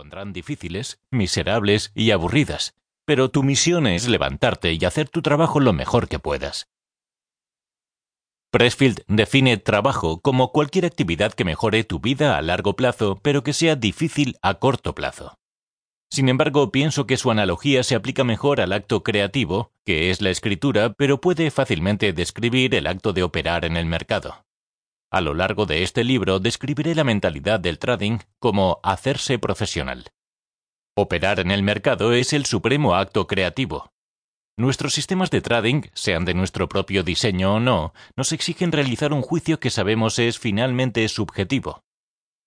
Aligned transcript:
supondrán 0.00 0.32
difíciles, 0.32 0.98
miserables 1.10 1.92
y 1.94 2.10
aburridas, 2.10 2.74
pero 3.04 3.30
tu 3.30 3.42
misión 3.42 3.86
es 3.86 4.08
levantarte 4.08 4.72
y 4.72 4.82
hacer 4.86 5.10
tu 5.10 5.20
trabajo 5.20 5.60
lo 5.60 5.74
mejor 5.74 6.08
que 6.08 6.18
puedas. 6.18 6.68
Pressfield 8.50 9.02
define 9.08 9.58
trabajo 9.58 10.22
como 10.22 10.52
cualquier 10.52 10.86
actividad 10.86 11.34
que 11.34 11.44
mejore 11.44 11.84
tu 11.84 12.00
vida 12.00 12.38
a 12.38 12.40
largo 12.40 12.76
plazo, 12.76 13.20
pero 13.22 13.42
que 13.44 13.52
sea 13.52 13.76
difícil 13.76 14.38
a 14.40 14.54
corto 14.54 14.94
plazo. 14.94 15.34
Sin 16.10 16.30
embargo, 16.30 16.72
pienso 16.72 17.06
que 17.06 17.18
su 17.18 17.30
analogía 17.30 17.82
se 17.82 17.94
aplica 17.94 18.24
mejor 18.24 18.62
al 18.62 18.72
acto 18.72 19.02
creativo, 19.02 19.70
que 19.84 20.08
es 20.08 20.22
la 20.22 20.30
escritura, 20.30 20.94
pero 20.94 21.20
puede 21.20 21.50
fácilmente 21.50 22.14
describir 22.14 22.74
el 22.74 22.86
acto 22.86 23.12
de 23.12 23.22
operar 23.22 23.66
en 23.66 23.76
el 23.76 23.84
mercado. 23.84 24.46
A 25.12 25.20
lo 25.20 25.34
largo 25.34 25.66
de 25.66 25.82
este 25.82 26.04
libro 26.04 26.38
describiré 26.38 26.94
la 26.94 27.02
mentalidad 27.02 27.58
del 27.58 27.80
trading 27.80 28.18
como 28.38 28.78
hacerse 28.84 29.40
profesional. 29.40 30.12
Operar 30.96 31.40
en 31.40 31.50
el 31.50 31.64
mercado 31.64 32.12
es 32.12 32.32
el 32.32 32.46
supremo 32.46 32.94
acto 32.94 33.26
creativo. 33.26 33.90
Nuestros 34.56 34.94
sistemas 34.94 35.30
de 35.30 35.40
trading, 35.40 35.82
sean 35.94 36.24
de 36.24 36.34
nuestro 36.34 36.68
propio 36.68 37.02
diseño 37.02 37.54
o 37.54 37.60
no, 37.60 37.92
nos 38.16 38.30
exigen 38.30 38.70
realizar 38.70 39.12
un 39.12 39.22
juicio 39.22 39.58
que 39.58 39.70
sabemos 39.70 40.18
es 40.20 40.38
finalmente 40.38 41.08
subjetivo. 41.08 41.82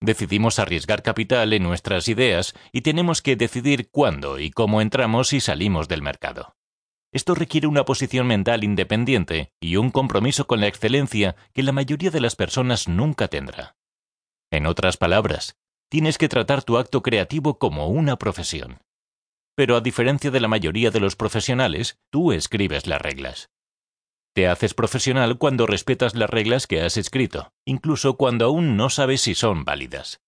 Decidimos 0.00 0.58
arriesgar 0.58 1.02
capital 1.02 1.52
en 1.52 1.62
nuestras 1.64 2.06
ideas 2.06 2.54
y 2.70 2.82
tenemos 2.82 3.22
que 3.22 3.34
decidir 3.34 3.88
cuándo 3.90 4.38
y 4.38 4.50
cómo 4.50 4.80
entramos 4.80 5.32
y 5.32 5.40
salimos 5.40 5.88
del 5.88 6.02
mercado. 6.02 6.54
Esto 7.12 7.34
requiere 7.34 7.66
una 7.66 7.84
posición 7.84 8.26
mental 8.26 8.64
independiente 8.64 9.52
y 9.60 9.76
un 9.76 9.90
compromiso 9.90 10.46
con 10.46 10.60
la 10.60 10.66
excelencia 10.66 11.36
que 11.52 11.62
la 11.62 11.72
mayoría 11.72 12.10
de 12.10 12.22
las 12.22 12.36
personas 12.36 12.88
nunca 12.88 13.28
tendrá. 13.28 13.76
En 14.50 14.66
otras 14.66 14.96
palabras, 14.96 15.56
tienes 15.90 16.16
que 16.16 16.30
tratar 16.30 16.64
tu 16.64 16.78
acto 16.78 17.02
creativo 17.02 17.58
como 17.58 17.88
una 17.88 18.16
profesión. 18.16 18.80
Pero 19.54 19.76
a 19.76 19.82
diferencia 19.82 20.30
de 20.30 20.40
la 20.40 20.48
mayoría 20.48 20.90
de 20.90 21.00
los 21.00 21.14
profesionales, 21.14 21.98
tú 22.10 22.32
escribes 22.32 22.86
las 22.86 23.02
reglas. 23.02 23.50
Te 24.34 24.48
haces 24.48 24.72
profesional 24.72 25.36
cuando 25.36 25.66
respetas 25.66 26.14
las 26.14 26.30
reglas 26.30 26.66
que 26.66 26.80
has 26.80 26.96
escrito, 26.96 27.52
incluso 27.66 28.16
cuando 28.16 28.46
aún 28.46 28.78
no 28.78 28.88
sabes 28.88 29.20
si 29.20 29.34
son 29.34 29.66
válidas. 29.66 30.22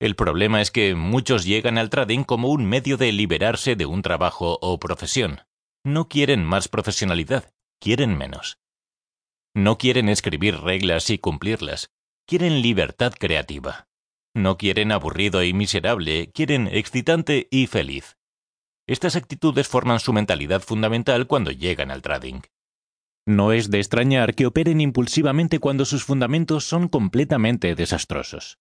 El 0.00 0.16
problema 0.16 0.62
es 0.62 0.70
que 0.70 0.94
muchos 0.94 1.44
llegan 1.44 1.76
al 1.76 1.90
trading 1.90 2.24
como 2.24 2.48
un 2.48 2.64
medio 2.64 2.96
de 2.96 3.12
liberarse 3.12 3.76
de 3.76 3.84
un 3.84 4.00
trabajo 4.00 4.58
o 4.62 4.78
profesión. 4.78 5.42
No 5.86 6.08
quieren 6.08 6.42
más 6.44 6.68
profesionalidad, 6.68 7.52
quieren 7.78 8.16
menos. 8.16 8.58
No 9.54 9.76
quieren 9.76 10.08
escribir 10.08 10.56
reglas 10.56 11.10
y 11.10 11.18
cumplirlas, 11.18 11.90
quieren 12.26 12.62
libertad 12.62 13.12
creativa. 13.12 13.86
No 14.34 14.56
quieren 14.56 14.92
aburrido 14.92 15.42
y 15.44 15.52
miserable, 15.52 16.30
quieren 16.32 16.68
excitante 16.68 17.48
y 17.50 17.66
feliz. 17.66 18.16
Estas 18.88 19.14
actitudes 19.14 19.68
forman 19.68 20.00
su 20.00 20.14
mentalidad 20.14 20.62
fundamental 20.62 21.26
cuando 21.26 21.50
llegan 21.50 21.90
al 21.90 22.00
trading. 22.00 22.40
No 23.26 23.52
es 23.52 23.70
de 23.70 23.78
extrañar 23.78 24.34
que 24.34 24.46
operen 24.46 24.80
impulsivamente 24.80 25.58
cuando 25.58 25.84
sus 25.84 26.04
fundamentos 26.04 26.64
son 26.64 26.88
completamente 26.88 27.74
desastrosos. 27.74 28.58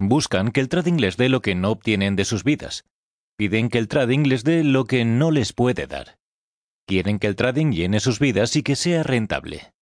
Buscan 0.00 0.50
que 0.50 0.60
el 0.60 0.68
trading 0.68 0.98
les 0.98 1.16
dé 1.16 1.28
lo 1.28 1.40
que 1.40 1.54
no 1.54 1.70
obtienen 1.70 2.16
de 2.16 2.24
sus 2.24 2.42
vidas. 2.42 2.84
Piden 3.36 3.68
que 3.68 3.78
el 3.78 3.86
trading 3.86 4.24
les 4.24 4.42
dé 4.42 4.64
lo 4.64 4.86
que 4.86 5.04
no 5.04 5.30
les 5.30 5.52
puede 5.52 5.86
dar. 5.86 6.18
Quieren 6.86 7.18
que 7.18 7.26
el 7.26 7.36
trading 7.36 7.72
llene 7.72 8.00
sus 8.00 8.18
vidas 8.18 8.56
y 8.56 8.62
que 8.62 8.76
sea 8.76 9.02
rentable. 9.02 9.72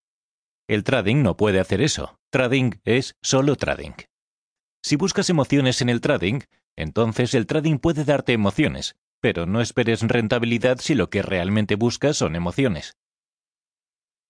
El 0.69 0.85
trading 0.85 1.23
no 1.23 1.37
puede 1.37 1.59
hacer 1.61 1.81
eso. 1.81 2.19
Trading 2.31 2.73
es 2.85 3.17
solo 3.23 3.57
trading. 3.57 3.93
Si 4.85 4.97
buscas 4.97 5.29
emociones 5.31 5.81
en 5.83 5.89
el 5.89 6.01
trading, 6.01 6.41
entonces 6.77 7.35
el 7.35 7.47
trading 7.47 7.79
puede 7.79 8.05
darte 8.05 8.33
emociones, 8.33 8.97
pero 9.21 9.47
no 9.47 9.61
esperes 9.61 10.03
rentabilidad 10.03 10.79
si 10.79 10.95
lo 10.95 11.11
que 11.11 11.23
realmente 11.23 11.75
buscas 11.75 12.17
son 12.17 12.37
emociones. 12.37 12.95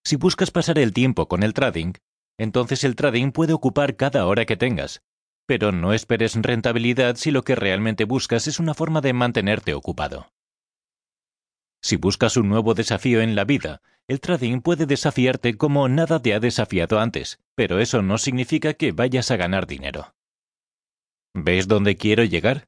Si 0.03 0.15
buscas 0.15 0.51
pasar 0.51 0.79
el 0.79 0.93
tiempo 0.93 1.27
con 1.27 1.43
el 1.43 1.53
trading, 1.53 1.93
entonces 2.39 2.83
el 2.83 2.95
trading 2.95 3.31
puede 3.31 3.53
ocupar 3.53 3.95
cada 3.95 4.25
hora 4.25 4.45
que 4.45 4.57
tengas, 4.57 5.01
pero 5.45 5.71
no 5.71 5.93
esperes 5.93 6.35
rentabilidad 6.35 7.17
si 7.17 7.29
lo 7.29 7.43
que 7.43 7.55
realmente 7.55 8.05
buscas 8.05 8.47
es 8.47 8.59
una 8.59 8.73
forma 8.73 9.01
de 9.01 9.13
mantenerte 9.13 9.73
ocupado. 9.73 10.31
Si 11.81 11.95
buscas 11.95 12.37
un 12.37 12.49
nuevo 12.49 12.73
desafío 12.73 13.21
en 13.21 13.35
la 13.35 13.43
vida, 13.43 13.81
el 14.07 14.19
trading 14.19 14.61
puede 14.61 14.85
desafiarte 14.85 15.57
como 15.57 15.87
nada 15.89 16.21
te 16.21 16.33
ha 16.33 16.39
desafiado 16.39 16.99
antes, 16.99 17.39
pero 17.55 17.79
eso 17.79 18.01
no 18.01 18.17
significa 18.17 18.73
que 18.73 18.91
vayas 18.91 19.31
a 19.31 19.37
ganar 19.37 19.67
dinero. 19.67 20.13
¿Ves 21.33 21.67
dónde 21.67 21.95
quiero 21.95 22.23
llegar? 22.23 22.67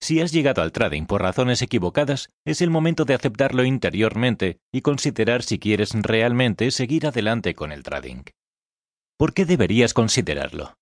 Si 0.00 0.20
has 0.20 0.32
llegado 0.32 0.62
al 0.62 0.72
trading 0.72 1.06
por 1.06 1.22
razones 1.22 1.62
equivocadas, 1.62 2.28
es 2.44 2.60
el 2.60 2.70
momento 2.70 3.04
de 3.04 3.14
aceptarlo 3.14 3.64
interiormente 3.64 4.58
y 4.72 4.80
considerar 4.80 5.44
si 5.44 5.60
quieres 5.60 5.92
realmente 5.94 6.72
seguir 6.72 7.06
adelante 7.06 7.54
con 7.54 7.70
el 7.70 7.84
trading. 7.84 8.24
¿Por 9.16 9.34
qué 9.34 9.44
deberías 9.44 9.94
considerarlo? 9.94 10.74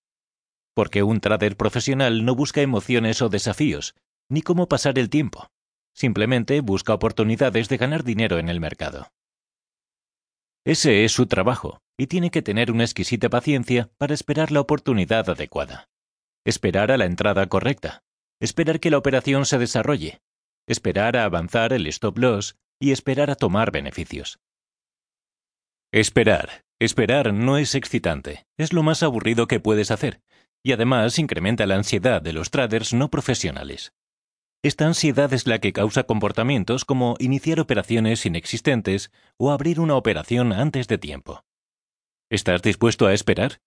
Porque 0.73 1.03
un 1.03 1.19
trader 1.19 1.55
profesional 1.55 2.25
no 2.25 2.33
busca 2.33 2.61
emociones 2.61 3.21
o 3.21 3.29
desafíos, 3.29 3.93
ni 4.29 4.41
cómo 4.41 4.67
pasar 4.67 4.97
el 4.97 5.11
tiempo. 5.11 5.51
Simplemente 5.93 6.61
busca 6.61 6.93
oportunidades 6.93 7.69
de 7.69 7.77
ganar 7.77 8.03
dinero 8.03 8.39
en 8.39 8.49
el 8.49 8.59
mercado. 8.59 9.11
Ese 10.65 11.05
es 11.05 11.11
su 11.11 11.25
trabajo, 11.25 11.81
y 11.97 12.07
tiene 12.07 12.29
que 12.29 12.41
tener 12.41 12.71
una 12.71 12.83
exquisita 12.83 13.29
paciencia 13.29 13.89
para 13.97 14.13
esperar 14.13 14.51
la 14.51 14.61
oportunidad 14.61 15.29
adecuada. 15.29 15.89
Esperar 16.45 16.91
a 16.91 16.97
la 16.97 17.05
entrada 17.05 17.47
correcta, 17.47 18.03
esperar 18.39 18.79
que 18.79 18.91
la 18.91 18.97
operación 18.97 19.45
se 19.45 19.57
desarrolle, 19.57 20.21
esperar 20.67 21.17
a 21.17 21.25
avanzar 21.25 21.73
el 21.73 21.87
stop 21.87 22.17
loss 22.17 22.57
y 22.79 22.91
esperar 22.91 23.29
a 23.29 23.35
tomar 23.35 23.71
beneficios. 23.71 24.39
Esperar. 25.91 26.63
Esperar 26.79 27.31
no 27.31 27.59
es 27.59 27.75
excitante, 27.75 28.47
es 28.57 28.73
lo 28.73 28.81
más 28.81 29.03
aburrido 29.03 29.45
que 29.45 29.59
puedes 29.59 29.91
hacer, 29.91 30.23
y 30.63 30.71
además 30.71 31.19
incrementa 31.19 31.67
la 31.67 31.75
ansiedad 31.75 32.23
de 32.23 32.33
los 32.33 32.49
traders 32.49 32.91
no 32.91 33.11
profesionales. 33.11 33.93
Esta 34.63 34.85
ansiedad 34.85 35.33
es 35.33 35.47
la 35.47 35.57
que 35.57 35.73
causa 35.73 36.03
comportamientos 36.03 36.85
como 36.85 37.15
iniciar 37.17 37.59
operaciones 37.59 38.27
inexistentes 38.27 39.11
o 39.37 39.49
abrir 39.49 39.79
una 39.79 39.95
operación 39.95 40.53
antes 40.53 40.87
de 40.87 40.99
tiempo. 40.99 41.43
¿Estás 42.29 42.61
dispuesto 42.61 43.07
a 43.07 43.13
esperar? 43.13 43.59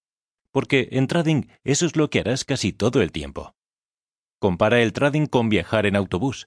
Porque 0.52 0.88
en 0.92 1.08
trading 1.08 1.48
eso 1.64 1.84
es 1.84 1.96
lo 1.96 2.10
que 2.10 2.20
harás 2.20 2.44
casi 2.44 2.72
todo 2.72 3.02
el 3.02 3.10
tiempo. 3.10 3.56
Compara 4.38 4.82
el 4.82 4.92
trading 4.92 5.26
con 5.26 5.48
viajar 5.48 5.84
en 5.86 5.96
autobús. 5.96 6.46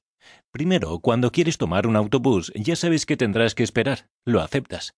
Primero, 0.51 0.99
cuando 0.99 1.33
quieres 1.33 1.57
tomar 1.57 1.85
un 1.85 1.97
autobús, 1.97 2.53
ya 2.55 2.77
sabes 2.77 3.05
que 3.05 3.17
tendrás 3.17 3.53
que 3.53 3.63
esperar, 3.63 4.07
lo 4.23 4.39
aceptas. 4.39 4.95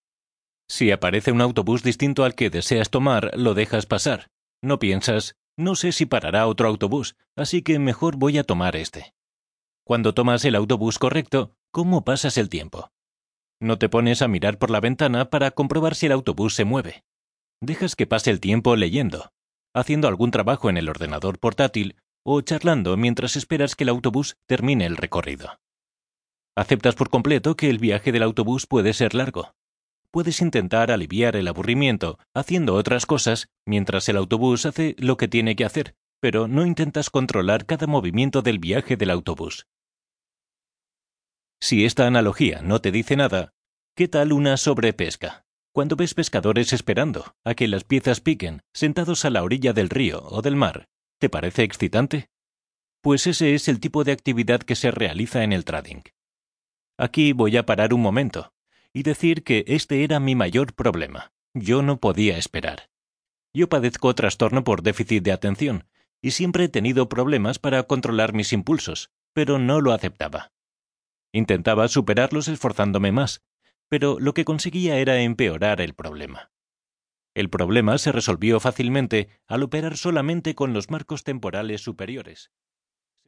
Si 0.68 0.92
aparece 0.92 1.32
un 1.32 1.42
autobús 1.42 1.82
distinto 1.82 2.24
al 2.24 2.36
que 2.36 2.52
deseas 2.52 2.92
tomar, 2.92 3.32
lo 3.36 3.56
dejas 3.56 3.88
pasar. 3.88 4.30
No 4.62 4.78
piensas, 4.78 5.38
no 5.58 5.74
sé 5.74 5.92
si 5.92 6.06
parará 6.06 6.46
otro 6.46 6.68
autobús, 6.68 7.16
así 7.36 7.64
que 7.64 7.80
mejor 7.80 8.16
voy 8.16 8.38
a 8.38 8.44
tomar 8.44 8.76
este. 8.76 9.16
Cuando 9.90 10.14
tomas 10.14 10.46
el 10.46 10.54
autobús 10.54 11.00
correcto, 11.00 11.56
¿cómo 11.72 12.06
pasas 12.06 12.38
el 12.38 12.48
tiempo? 12.48 12.92
No 13.60 13.80
te 13.80 13.90
pones 13.90 14.22
a 14.22 14.28
mirar 14.28 14.60
por 14.60 14.70
la 14.70 14.82
ventana 14.82 15.32
para 15.32 15.50
comprobar 15.50 15.96
si 15.96 16.06
el 16.06 16.12
autobús 16.12 16.54
se 16.54 16.64
mueve. 16.64 17.04
Dejas 17.60 17.96
que 17.96 18.06
pase 18.06 18.30
el 18.30 18.40
tiempo 18.40 18.76
leyendo, 18.76 19.32
haciendo 19.74 20.08
algún 20.08 20.30
trabajo 20.30 20.70
en 20.70 20.78
el 20.78 20.90
ordenador 20.90 21.40
portátil 21.40 21.96
o 22.24 22.40
charlando 22.42 22.98
mientras 22.98 23.36
esperas 23.36 23.76
que 23.76 23.84
el 23.84 23.90
autobús 23.90 24.38
termine 24.48 24.86
el 24.86 24.96
recorrido. 24.96 25.58
Aceptas 26.56 26.94
por 26.94 27.10
completo 27.10 27.56
que 27.56 27.72
el 27.72 27.80
viaje 27.80 28.12
del 28.12 28.22
autobús 28.22 28.68
puede 28.68 28.94
ser 28.94 29.16
largo. 29.16 29.56
Puedes 30.12 30.40
intentar 30.40 30.92
aliviar 30.92 31.36
el 31.36 31.48
aburrimiento 31.48 32.20
haciendo 32.36 32.76
otras 32.76 33.08
cosas 33.08 33.48
mientras 33.66 34.08
el 34.08 34.18
autobús 34.18 34.68
hace 34.68 34.96
lo 35.00 35.18
que 35.18 35.28
tiene 35.28 35.56
que 35.56 35.66
hacer, 35.66 35.96
pero 36.20 36.48
no 36.48 36.64
intentas 36.64 37.10
controlar 37.10 37.66
cada 37.66 37.88
movimiento 37.88 38.44
del 38.44 38.60
viaje 38.60 38.96
del 38.96 39.10
autobús. 39.10 39.66
Si 41.60 41.86
esta 41.86 42.08
analogía 42.08 42.62
no 42.62 42.82
te 42.82 42.92
dice 42.92 43.16
nada, 43.16 43.54
¿qué 43.96 44.08
tal 44.08 44.32
una 44.32 44.58
sobrepesca? 44.58 45.46
Cuando 45.74 45.96
ves 45.96 46.14
pescadores 46.14 46.74
esperando 46.74 47.36
a 47.44 47.54
que 47.54 47.68
las 47.68 47.84
piezas 47.84 48.22
piquen, 48.22 48.62
sentados 48.74 49.26
a 49.26 49.30
la 49.30 49.44
orilla 49.44 49.74
del 49.74 49.90
río 49.90 50.24
o 50.24 50.42
del 50.42 50.56
mar, 50.56 50.90
¿Te 51.20 51.30
parece 51.30 51.64
excitante? 51.64 52.30
Pues 53.02 53.28
ese 53.28 53.54
es 53.54 53.68
el 53.68 53.82
tipo 53.82 54.06
de 54.06 54.14
actividad 54.14 54.62
que 54.62 54.76
se 54.76 54.90
realiza 54.90 55.44
en 55.44 55.52
el 55.52 55.66
trading. 55.66 56.02
Aquí 56.98 57.34
voy 57.34 57.58
a 57.58 57.66
parar 57.66 57.94
un 57.94 58.02
momento 58.02 58.54
y 58.94 59.04
decir 59.04 59.44
que 59.44 59.66
este 59.68 60.06
era 60.06 60.22
mi 60.22 60.36
mayor 60.36 60.74
problema. 60.74 61.34
Yo 61.54 61.82
no 61.82 62.00
podía 62.00 62.38
esperar. 62.38 62.90
Yo 63.54 63.68
padezco 63.68 64.16
trastorno 64.16 64.64
por 64.64 64.82
déficit 64.82 65.24
de 65.24 65.34
atención 65.34 65.88
y 66.22 66.32
siempre 66.32 66.66
he 66.66 66.70
tenido 66.70 67.10
problemas 67.10 67.60
para 67.60 67.84
controlar 67.84 68.34
mis 68.34 68.54
impulsos, 68.54 69.12
pero 69.34 69.60
no 69.60 69.82
lo 69.82 69.92
aceptaba. 69.92 70.54
Intentaba 71.32 71.88
superarlos 71.88 72.48
esforzándome 72.48 73.12
más, 73.12 73.44
pero 73.88 74.20
lo 74.20 74.34
que 74.34 74.46
conseguía 74.46 74.98
era 74.98 75.22
empeorar 75.22 75.82
el 75.82 75.94
problema. 75.94 76.52
El 77.36 77.50
problema 77.50 77.98
se 77.98 78.12
resolvió 78.12 78.60
fácilmente 78.60 79.30
al 79.48 79.64
operar 79.64 79.98
solamente 79.98 80.56
con 80.56 80.74
los 80.74 80.90
marcos 80.90 81.24
temporales 81.24 81.82
superiores. 81.82 82.52